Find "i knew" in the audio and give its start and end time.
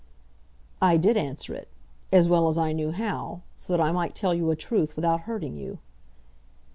2.57-2.89